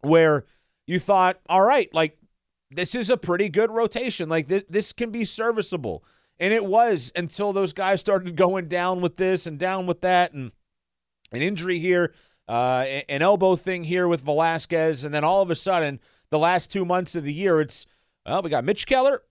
[0.00, 0.44] where
[0.86, 2.18] you thought, all right, like
[2.70, 4.28] this is a pretty good rotation.
[4.28, 6.04] Like this, this can be serviceable.
[6.38, 10.32] And it was until those guys started going down with this and down with that
[10.32, 10.52] and
[11.32, 12.12] an injury here,
[12.48, 15.04] uh, an elbow thing here with Velasquez.
[15.04, 17.86] And then all of a sudden, the last two months of the year, it's,
[18.26, 19.22] well, we got Mitch Keller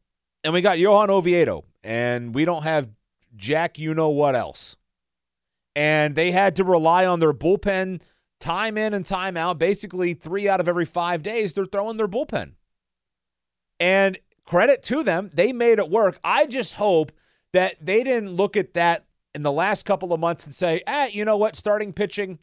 [0.44, 2.90] and we got Johan Oviedo, and we don't have
[3.36, 4.76] Jack, you know what else.
[5.76, 8.02] And they had to rely on their bullpen
[8.40, 9.60] time in and time out.
[9.60, 12.54] Basically, three out of every five days, they're throwing their bullpen.
[13.80, 16.20] And credit to them, they made it work.
[16.24, 17.12] I just hope
[17.54, 21.08] that they didn't look at that in the last couple of months and say, ah,
[21.12, 22.40] you know what, starting pitching,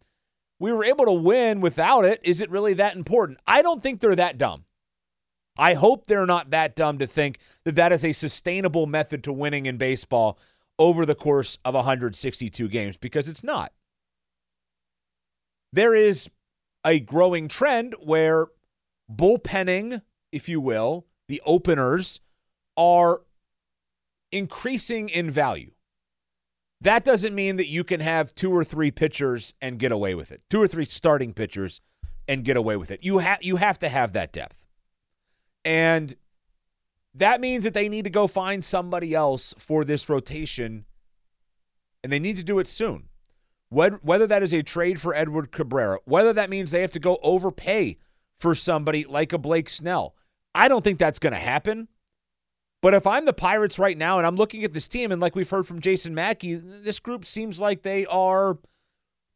[0.58, 2.20] we were able to win without it.
[2.22, 3.38] Is it really that important?
[3.46, 4.64] I don't think they're that dumb.
[5.58, 9.32] I hope they're not that dumb to think that that is a sustainable method to
[9.32, 10.38] winning in baseball
[10.78, 13.72] over the course of 162 games because it's not.
[15.72, 16.28] There is
[16.84, 18.48] a growing trend where
[19.10, 22.20] bullpenning if you will, the openers
[22.76, 23.22] are
[24.30, 25.72] increasing in value.
[26.80, 30.30] That doesn't mean that you can have two or three pitchers and get away with
[30.30, 30.42] it.
[30.50, 31.80] Two or three starting pitchers
[32.28, 33.00] and get away with it.
[33.02, 34.58] You have you have to have that depth.
[35.64, 36.14] And
[37.14, 40.84] that means that they need to go find somebody else for this rotation
[42.04, 43.08] and they need to do it soon.
[43.68, 47.18] Whether that is a trade for Edward Cabrera, whether that means they have to go
[47.20, 47.98] overpay
[48.38, 50.14] for somebody like a Blake Snell.
[50.54, 51.88] I don't think that's going to happen.
[52.82, 55.34] But if I'm the Pirates right now and I'm looking at this team, and like
[55.34, 58.58] we've heard from Jason Mackey, this group seems like they are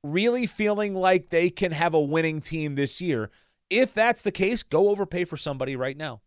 [0.04, 3.30] really feeling like they can have a winning team this year.
[3.68, 6.20] If that's the case, go overpay for somebody right now.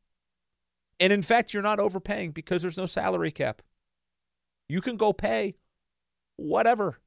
[0.99, 3.61] And in fact, you're not overpaying because there's no salary cap.
[4.69, 5.55] You can go pay
[6.37, 6.99] whatever.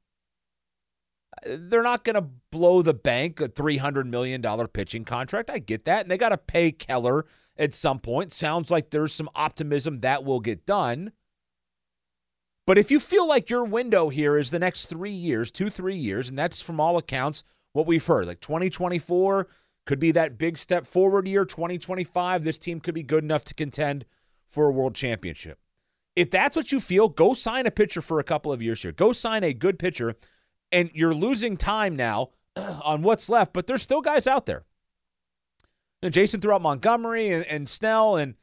[1.45, 5.49] They're not going to blow the bank a $300 million pitching contract.
[5.49, 6.01] I get that.
[6.01, 7.25] And they got to pay Keller
[7.57, 8.31] at some point.
[8.31, 11.11] Sounds like there's some optimism that will get done.
[12.65, 15.95] But if you feel like your window here is the next three years, two, three
[15.95, 19.47] years, and that's from all accounts what we've heard, like 2024
[19.85, 23.53] could be that big step forward year, 2025, this team could be good enough to
[23.53, 24.05] contend
[24.45, 25.59] for a world championship.
[26.15, 28.91] If that's what you feel, go sign a pitcher for a couple of years here.
[28.91, 30.15] Go sign a good pitcher,
[30.71, 34.65] and you're losing time now on what's left, but there's still guys out there.
[36.01, 38.35] And Jason threw out Montgomery and, and Snell, and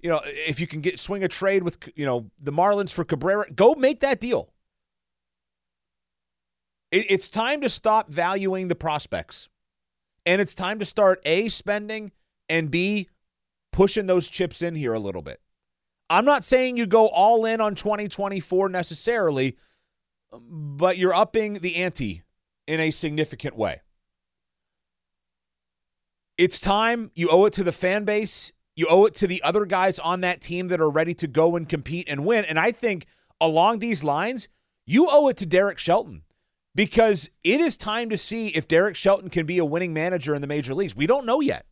[0.00, 3.04] you know if you can get swing a trade with you know the Marlins for
[3.04, 4.52] Cabrera, go make that deal.
[6.90, 9.48] It, it's time to stop valuing the prospects,
[10.26, 12.12] and it's time to start a spending
[12.48, 13.08] and b
[13.70, 15.40] pushing those chips in here a little bit.
[16.10, 19.56] I'm not saying you go all in on 2024 necessarily,
[20.32, 22.22] but you're upping the ante
[22.66, 23.82] in a significant way.
[26.38, 27.10] It's time.
[27.14, 28.52] You owe it to the fan base.
[28.76, 31.56] You owe it to the other guys on that team that are ready to go
[31.56, 32.44] and compete and win.
[32.44, 33.06] And I think
[33.40, 34.48] along these lines,
[34.86, 36.22] you owe it to Derek Shelton
[36.76, 40.40] because it is time to see if Derek Shelton can be a winning manager in
[40.40, 40.94] the major leagues.
[40.94, 41.66] We don't know yet.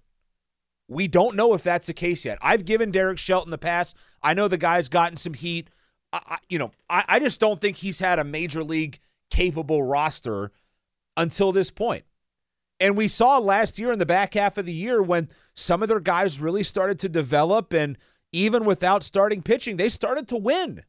[0.89, 2.39] We don't know if that's the case yet.
[2.43, 3.95] I've given Derek Shelton the pass.
[4.21, 5.71] I know the guy's gotten some heat.
[6.13, 8.99] I, you know, I, I just don't think he's had a major league
[9.31, 10.51] capable roster
[11.17, 12.05] until this point.
[12.79, 15.89] And we saw last year in the back half of the year when some of
[15.89, 17.97] their guys really started to develop, and
[18.33, 20.83] even without starting pitching, they started to win.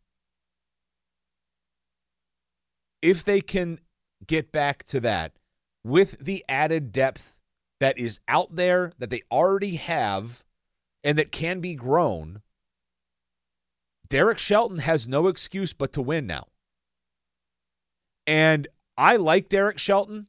[3.02, 3.80] If they can
[4.26, 5.34] get back to that
[5.84, 7.38] with the added depth
[7.80, 10.43] that is out there that they already have
[11.04, 12.41] and that can be grown,
[14.10, 16.47] Derek Shelton has no excuse but to win now.
[18.26, 20.28] And I like Derek Shelton.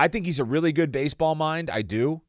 [0.00, 1.68] I think he's a really good baseball mind.
[1.68, 2.22] I do.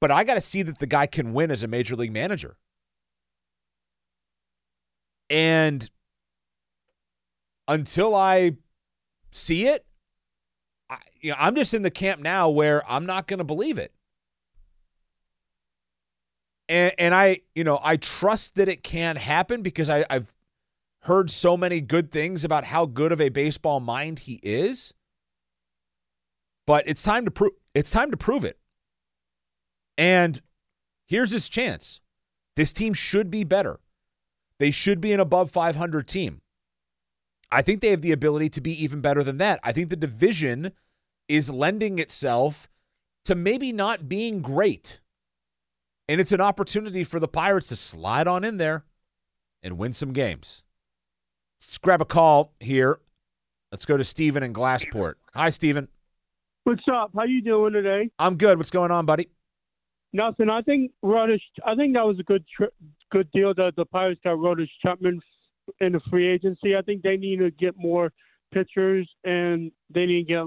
[0.00, 2.56] But I got to see that the guy can win as a major league manager.
[5.28, 5.90] And
[7.66, 8.52] until I
[9.32, 9.84] see it,
[10.88, 13.78] I, you know, I'm just in the camp now where I'm not going to believe
[13.78, 13.92] it.
[16.68, 20.32] And, and I, you know, I trust that it can happen because I, I've
[21.00, 24.94] heard so many good things about how good of a baseball mind he is.
[26.66, 28.58] But it's time to prove it's time to prove it.
[29.98, 30.40] And
[31.06, 32.00] here's his chance.
[32.56, 33.80] This team should be better.
[34.58, 36.40] They should be an above 500 team.
[37.50, 39.60] I think they have the ability to be even better than that.
[39.62, 40.72] I think the division
[41.28, 42.68] is lending itself
[43.24, 45.00] to maybe not being great.
[46.08, 48.84] And it's an opportunity for the Pirates to slide on in there
[49.62, 50.64] and win some games.
[51.58, 53.00] Let's grab a call here.
[53.70, 55.14] Let's go to Steven in Glassport.
[55.34, 55.88] Hi, Steven.
[56.64, 57.10] What's up?
[57.16, 58.08] How you doing today?
[58.20, 58.56] I'm good.
[58.56, 59.28] What's going on, buddy?
[60.12, 60.48] Nothing.
[60.48, 61.40] I think Aroldis.
[61.66, 62.68] I think that was a good tri-
[63.10, 65.20] good deal that the Pirates got Aroldis Chapman
[65.80, 66.76] in the free agency.
[66.76, 68.12] I think they need to get more
[68.54, 70.44] pitchers and they need to get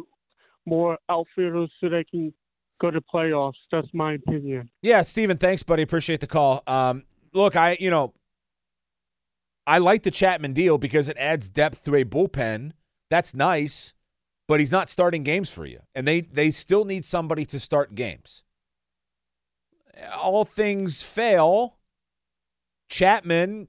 [0.66, 2.34] more outfielders so they can
[2.80, 3.54] go to playoffs.
[3.70, 4.70] That's my opinion.
[4.82, 5.84] Yeah, Steven, thanks, buddy.
[5.84, 6.64] Appreciate the call.
[6.66, 7.04] Um,
[7.34, 8.14] look, I you know,
[9.68, 12.72] I like the Chapman deal because it adds depth to a bullpen.
[13.10, 13.94] That's nice
[14.48, 15.80] but he's not starting games for you.
[15.94, 18.44] And they they still need somebody to start games.
[20.14, 21.78] All things fail,
[22.90, 23.68] Chapman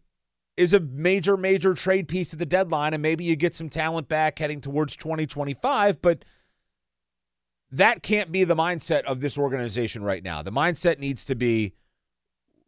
[0.56, 4.08] is a major major trade piece at the deadline and maybe you get some talent
[4.08, 6.24] back heading towards 2025, but
[7.70, 10.42] that can't be the mindset of this organization right now.
[10.42, 11.74] The mindset needs to be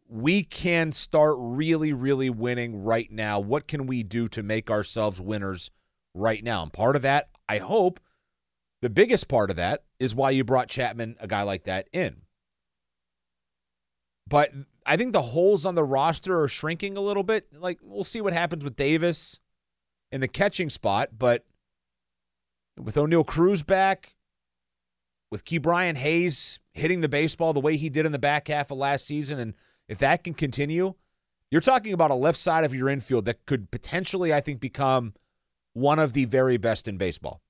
[0.09, 3.39] we can start really, really winning right now.
[3.39, 5.69] What can we do to make ourselves winners
[6.15, 6.63] right now?
[6.63, 7.99] And part of that, I hope
[8.81, 12.21] the biggest part of that is why you brought Chapman, a guy like that, in.
[14.27, 14.51] but
[14.85, 17.47] I think the holes on the roster are shrinking a little bit.
[17.59, 19.39] Like we'll see what happens with Davis
[20.11, 21.43] in the catching spot, but
[22.77, 24.15] with Oneil Cruz back,
[25.31, 28.77] with Ke'Bryan Hayes hitting the baseball the way he did in the back half of
[28.77, 29.53] last season, and
[29.87, 30.93] if that can continue,
[31.51, 35.13] you're talking about a left side of your infield that could potentially, I think, become
[35.79, 37.41] one of the very best in baseball.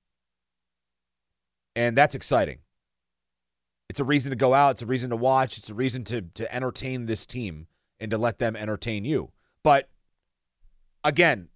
[1.76, 2.58] And that's exciting.
[3.88, 6.22] It's a reason to go out, it's a reason to watch, it's a reason to
[6.22, 7.66] to entertain this team
[7.98, 9.32] and to let them entertain you.
[9.62, 9.88] But
[11.04, 11.48] again,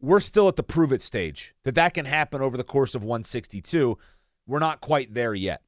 [0.00, 3.02] we're still at the prove it stage that that can happen over the course of
[3.02, 3.98] 162.
[4.46, 5.62] We're not quite there yet.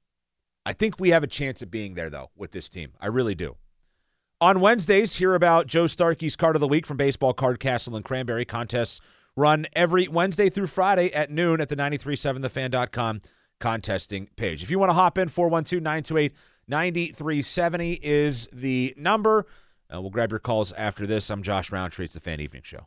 [0.65, 2.93] I think we have a chance at being there though with this team.
[3.01, 3.57] I really do.
[4.41, 8.05] On Wednesdays, hear about Joe Starkey's card of the week from Baseball Card Castle and
[8.05, 9.01] Cranberry contests
[9.37, 13.21] run every Wednesday through Friday at noon at the 937thefan.com
[13.61, 14.63] contesting page.
[14.63, 19.47] If you want to hop in 412-928-9370 is the number.
[19.93, 21.31] Uh, we'll grab your calls after this.
[21.31, 22.07] I'm Josh Rowntree.
[22.07, 22.87] It's the Fan Evening Show.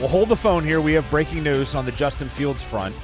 [0.00, 0.80] We'll hold the phone here.
[0.80, 2.94] We have breaking news on the Justin Fields front.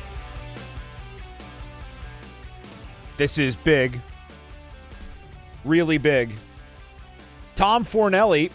[3.17, 4.01] This is big.
[5.65, 6.33] Really big.
[7.55, 8.51] Tom Fornelli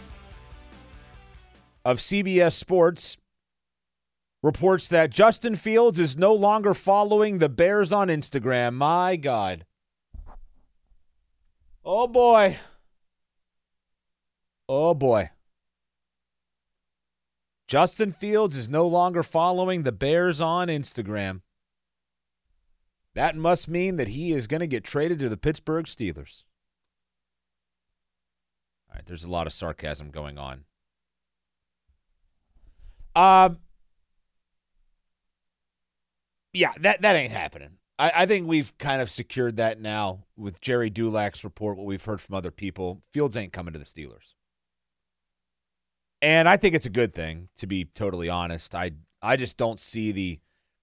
[1.84, 3.16] of CBS Sports
[4.42, 8.74] reports that Justin Fields is no longer following the Bears on Instagram.
[8.74, 9.64] My God.
[11.84, 12.56] Oh boy.
[14.68, 15.30] Oh boy.
[17.66, 21.40] Justin Fields is no longer following the Bears on Instagram.
[23.14, 26.44] That must mean that he is going to get traded to the Pittsburgh Steelers.
[28.88, 30.64] All right, there's a lot of sarcasm going on.
[33.16, 33.58] Um,
[36.52, 37.78] yeah, that that ain't happening.
[37.98, 41.78] I, I think we've kind of secured that now with Gerry Dulac's report.
[41.78, 44.34] What we've heard from other people, Fields ain't coming to the Steelers.
[46.22, 48.74] And I think it's a good thing, to be totally honest.
[48.74, 48.92] I
[49.22, 50.38] I just don't see the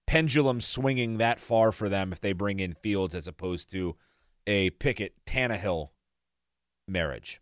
[0.06, 3.96] pendulum swinging that far for them if they bring in Fields as opposed to
[4.46, 5.88] a Pickett Tannehill
[6.86, 7.40] marriage.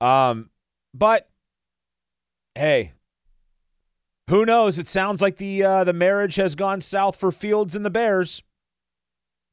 [0.00, 0.50] Um,
[0.94, 1.28] but
[2.54, 2.92] hey,
[4.28, 4.78] who knows?
[4.78, 8.42] It sounds like the uh, the marriage has gone south for Fields and the Bears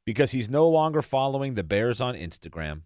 [0.06, 2.84] because he's no longer following the Bears on Instagram.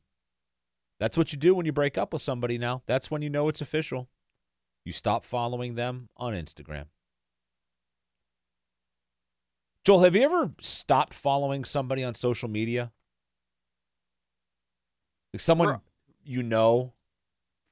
[1.02, 2.84] That's what you do when you break up with somebody now.
[2.86, 4.08] That's when you know it's official.
[4.86, 6.86] You stop following them on Instagram.
[9.84, 12.92] Joel, have you ever stopped following somebody on social media?
[15.34, 15.82] Like someone Pro-
[16.24, 16.94] you know?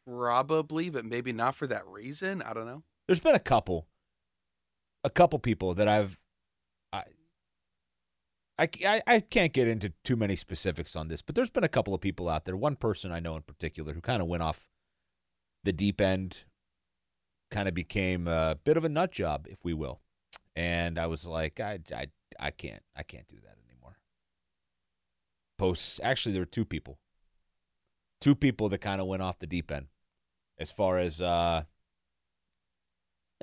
[0.07, 2.41] Probably, but maybe not for that reason.
[2.41, 2.82] I don't know.
[3.07, 3.86] There's been a couple,
[5.03, 6.17] a couple people that I've,
[8.60, 11.70] I, I, I can't get into too many specifics on this, but there's been a
[11.70, 12.57] couple of people out there.
[12.57, 14.68] One person I know in particular who kind of went off
[15.64, 16.43] the deep end,
[17.49, 20.01] kind of became a bit of a nut job, if we will.
[20.57, 22.07] And I was like, I, I,
[22.38, 23.97] I can't, I can't do that anymore.
[25.57, 26.01] Posts.
[26.03, 26.99] Actually, there were two people,
[28.20, 29.88] two people that kind of went off the deep end,
[30.57, 31.64] as far as uh,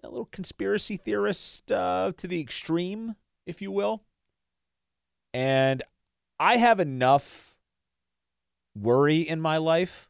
[0.05, 3.15] a little conspiracy theorist uh, to the extreme,
[3.47, 4.03] if you will.
[5.37, 5.83] And
[6.41, 7.55] I have enough
[8.75, 10.09] worry in my life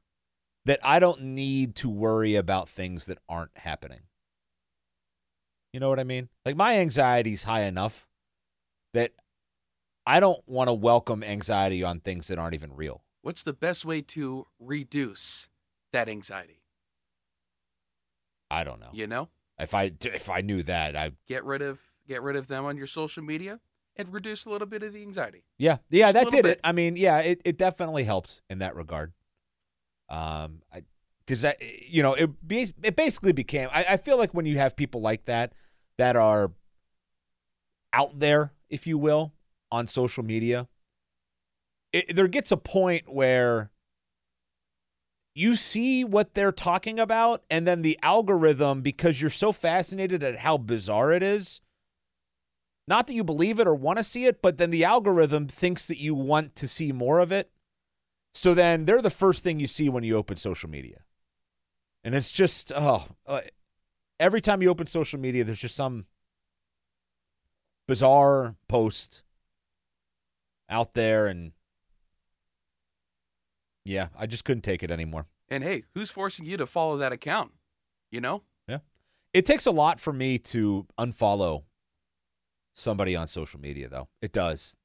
[0.66, 4.02] that I don't need to worry about things that aren't happening.
[5.72, 6.28] You know what I mean?
[6.44, 8.06] Like my anxiety's high enough
[8.94, 9.14] that
[10.06, 13.02] I don't want to welcome anxiety on things that aren't even real.
[13.22, 15.48] What's the best way to reduce
[15.92, 16.62] that anxiety?
[18.48, 18.90] I don't know.
[18.92, 22.46] You know, If I if I knew that, I get rid of get rid of
[22.46, 23.58] them on your social media
[23.96, 25.44] and reduce a little bit of the anxiety.
[25.58, 26.52] Yeah, yeah, Just that did bit.
[26.52, 26.60] it.
[26.64, 29.12] I mean, yeah, it, it definitely helps in that regard.
[30.08, 30.62] Um,
[31.26, 32.30] because that you know it
[32.82, 33.68] it basically became.
[33.72, 35.52] I, I feel like when you have people like that
[35.98, 36.52] that are
[37.92, 39.32] out there, if you will,
[39.72, 40.68] on social media,
[41.92, 43.70] it, there gets a point where
[45.34, 50.38] you see what they're talking about, and then the algorithm, because you're so fascinated at
[50.38, 51.60] how bizarre it is,
[52.88, 55.88] not that you believe it or want to see it, but then the algorithm thinks
[55.88, 57.50] that you want to see more of it.
[58.34, 61.00] So then they're the first thing you see when you open social media.
[62.04, 63.40] And it's just, oh, uh,
[64.20, 66.06] every time you open social media, there's just some
[67.88, 69.24] bizarre post
[70.68, 71.26] out there.
[71.26, 71.52] And
[73.84, 75.26] yeah, I just couldn't take it anymore.
[75.48, 77.52] And hey, who's forcing you to follow that account?
[78.12, 78.42] You know?
[78.68, 78.78] Yeah.
[79.32, 81.64] It takes a lot for me to unfollow
[82.76, 84.08] somebody on social media, though.
[84.22, 84.76] It does.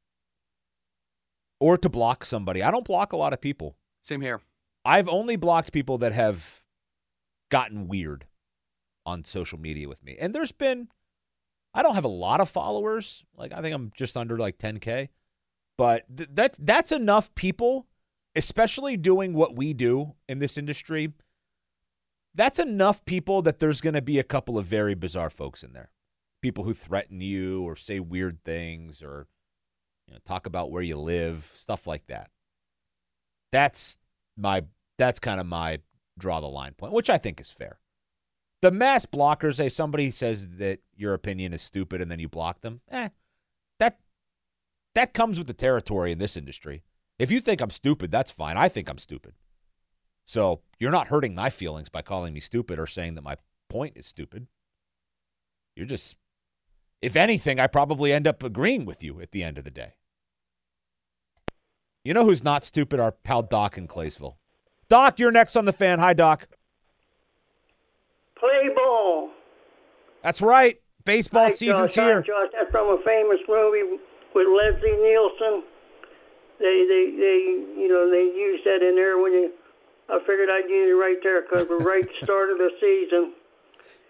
[1.60, 2.64] Or to block somebody.
[2.64, 3.76] I don't block a lot of people.
[4.02, 4.42] Same here.
[4.84, 6.64] I've only blocked people that have
[7.50, 8.26] gotten weird
[9.06, 10.18] on social media with me.
[10.20, 10.88] And there's been,
[11.74, 13.24] I don't have a lot of followers.
[13.38, 15.10] Like, I think I'm just under like 10K.
[15.78, 17.88] But th- that's, that's enough people,
[18.36, 21.14] especially doing what we do in this industry.
[22.34, 25.74] That's enough people that there's going to be a couple of very bizarre folks in
[25.74, 25.92] there
[26.42, 29.28] people who threaten you or say weird things or
[30.08, 32.30] you know, talk about where you live, stuff like that.
[33.52, 33.98] That's
[34.38, 34.64] my
[34.98, 35.80] that's kind of my
[36.18, 37.80] draw the line point, which I think is fair.
[38.62, 42.62] The mass blockers, say somebody says that your opinion is stupid and then you block
[42.62, 42.82] them.
[42.92, 43.10] Eh,
[43.80, 44.00] that
[44.94, 46.84] that comes with the territory in this industry.
[47.18, 48.58] If you think I'm stupid, that's fine.
[48.58, 49.34] I think I'm stupid.
[50.26, 53.38] So you're not hurting my feelings by calling me stupid or saying that my
[53.70, 54.48] point is stupid.
[55.76, 56.16] You're just
[57.02, 59.94] if anything, I probably end up agreeing with you at the end of the day.
[62.04, 63.00] You know who's not stupid?
[63.00, 64.38] Our pal Doc in Claysville.
[64.90, 66.00] Doc, you're next on the fan.
[66.00, 66.48] Hi, Doc.
[68.38, 69.30] Play ball.
[70.24, 70.82] That's right.
[71.06, 71.96] Baseball Hi, season's Josh.
[71.96, 72.22] Hi, here.
[72.22, 72.50] Josh.
[72.58, 73.98] That's from a famous movie
[74.34, 75.64] with Leslie Nielsen.
[76.60, 79.52] They, they, they, you know, they used that in there when you.
[80.10, 82.70] I figured I'd use it right there because we're right at the start of the
[82.82, 83.34] season.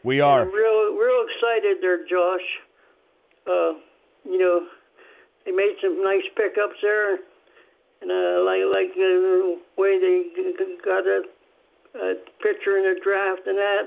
[0.04, 0.42] We are.
[0.42, 2.42] I'm real, real excited there, Josh.
[3.48, 3.74] Uh,
[4.26, 4.68] you know,
[5.46, 7.16] they made some nice pickups there,
[8.02, 10.30] and uh, like like the way they
[10.86, 11.24] got a,
[11.98, 13.86] a pitcher in the draft and that.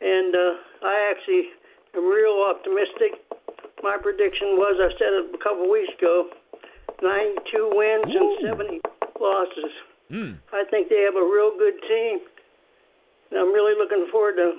[0.00, 1.50] And uh, I actually
[1.94, 3.20] am real optimistic.
[3.82, 6.30] My prediction was I said it a couple weeks ago:
[7.02, 8.80] 92 wins and 70
[9.20, 9.72] losses.
[10.10, 10.32] Hmm.
[10.52, 12.18] I think they have a real good team.
[13.30, 14.58] And I'm really looking forward to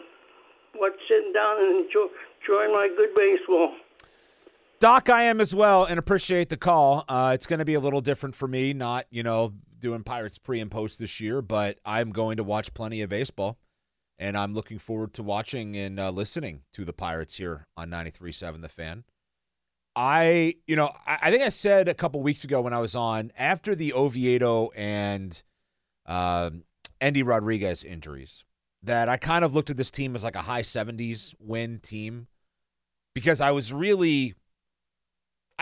[0.79, 2.07] what sitting down and enjoy,
[2.39, 3.75] enjoying my good baseball.
[4.81, 7.05] Doc, I am as well, and appreciate the call.
[7.07, 10.39] Uh, it's going to be a little different for me, not you know doing Pirates
[10.39, 13.59] pre and post this year, but I'm going to watch plenty of baseball,
[14.17, 18.63] and I'm looking forward to watching and uh, listening to the Pirates here on 93.7
[18.63, 19.03] The Fan.
[19.95, 22.95] I, you know, I, I think I said a couple weeks ago when I was
[22.95, 25.43] on after the Oviedo and
[26.07, 26.63] um,
[26.99, 28.45] Endy Rodriguez injuries
[28.81, 32.25] that I kind of looked at this team as like a high 70s win team
[33.13, 34.33] because I was really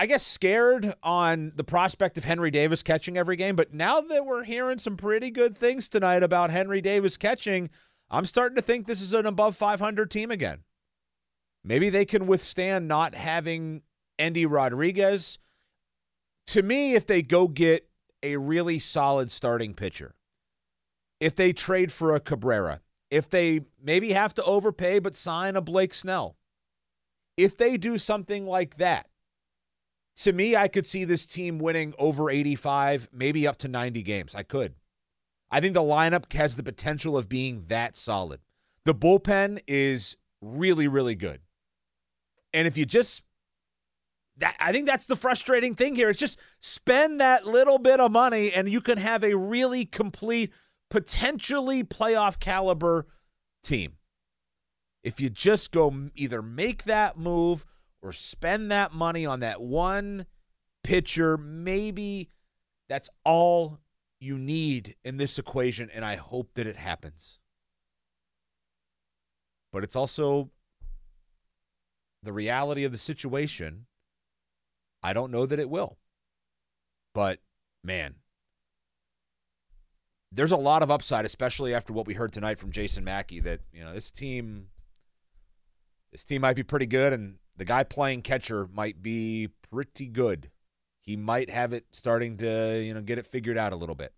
[0.00, 4.24] I guess scared on the prospect of Henry Davis catching every game, but now that
[4.24, 7.68] we're hearing some pretty good things tonight about Henry Davis catching,
[8.10, 10.60] I'm starting to think this is an above 500 team again.
[11.62, 13.82] Maybe they can withstand not having
[14.18, 15.38] Endy Rodriguez.
[16.46, 17.86] To me, if they go get
[18.22, 20.14] a really solid starting pitcher,
[21.20, 22.80] if they trade for a Cabrera,
[23.10, 26.38] if they maybe have to overpay but sign a Blake Snell,
[27.36, 29.09] if they do something like that,
[30.20, 34.34] to me, I could see this team winning over 85, maybe up to 90 games.
[34.34, 34.74] I could.
[35.50, 38.40] I think the lineup has the potential of being that solid.
[38.84, 41.40] The bullpen is really, really good.
[42.52, 43.22] And if you just
[44.40, 46.10] that I think that's the frustrating thing here.
[46.10, 50.50] It's just spend that little bit of money and you can have a really complete,
[50.90, 53.06] potentially playoff caliber
[53.62, 53.96] team.
[55.02, 57.64] If you just go either make that move
[58.02, 60.26] or spend that money on that one
[60.82, 62.30] pitcher, maybe
[62.88, 63.78] that's all
[64.20, 67.38] you need in this equation, and I hope that it happens.
[69.72, 70.50] But it's also
[72.22, 73.86] the reality of the situation.
[75.02, 75.96] I don't know that it will.
[77.14, 77.40] But
[77.82, 78.16] man,
[80.32, 83.60] there's a lot of upside, especially after what we heard tonight from Jason Mackey, that,
[83.72, 84.68] you know, this team
[86.12, 90.48] this team might be pretty good and the guy playing catcher might be pretty good.
[91.02, 94.14] He might have it starting to, you know, get it figured out a little bit.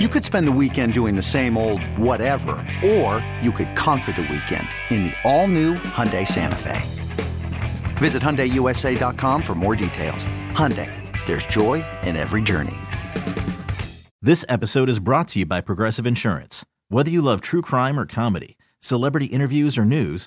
[0.00, 4.22] You could spend the weekend doing the same old whatever, or you could conquer the
[4.22, 6.82] weekend in the all-new Hyundai Santa Fe.
[7.98, 10.26] Visit HyundaiUSA.com for more details.
[10.50, 10.90] Hyundai,
[11.28, 12.76] there's joy in every journey.
[14.20, 16.66] This episode is brought to you by Progressive Insurance.
[16.88, 20.26] Whether you love true crime or comedy, celebrity interviews or news,